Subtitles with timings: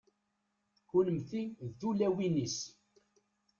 [0.89, 2.57] kunemti d tulawin-is